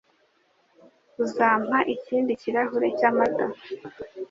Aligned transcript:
Uzampa 1.23 1.77
ikindi 1.95 2.31
kirahure 2.41 2.87
cyamata? 2.99 3.45